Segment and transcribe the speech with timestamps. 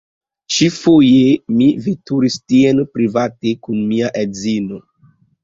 [0.53, 1.27] Ĉifoje,
[1.57, 4.83] mi veturis tien private kun mia edzino.